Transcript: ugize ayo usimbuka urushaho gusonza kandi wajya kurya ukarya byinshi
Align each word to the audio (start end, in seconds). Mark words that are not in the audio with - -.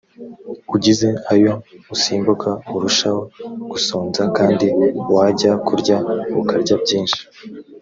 ugize 0.75 1.07
ayo 1.33 1.53
usimbuka 1.93 2.49
urushaho 2.75 3.21
gusonza 3.71 4.21
kandi 4.37 4.67
wajya 5.15 5.51
kurya 5.67 5.97
ukarya 6.41 6.75
byinshi 6.83 7.21